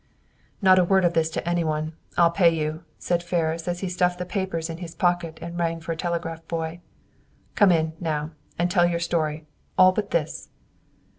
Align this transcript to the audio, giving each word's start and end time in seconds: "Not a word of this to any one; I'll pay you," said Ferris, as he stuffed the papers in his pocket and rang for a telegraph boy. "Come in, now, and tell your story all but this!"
"Not 0.63 0.79
a 0.79 0.83
word 0.83 1.05
of 1.05 1.13
this 1.13 1.29
to 1.29 1.47
any 1.47 1.63
one; 1.63 1.93
I'll 2.17 2.31
pay 2.31 2.49
you," 2.49 2.83
said 2.97 3.21
Ferris, 3.21 3.67
as 3.67 3.81
he 3.81 3.87
stuffed 3.87 4.17
the 4.17 4.25
papers 4.25 4.67
in 4.67 4.77
his 4.79 4.95
pocket 4.95 5.37
and 5.43 5.59
rang 5.59 5.79
for 5.79 5.91
a 5.91 5.95
telegraph 5.95 6.47
boy. 6.47 6.81
"Come 7.53 7.71
in, 7.71 7.93
now, 7.99 8.31
and 8.57 8.71
tell 8.71 8.87
your 8.87 8.99
story 8.99 9.45
all 9.77 9.91
but 9.91 10.09
this!" 10.09 10.49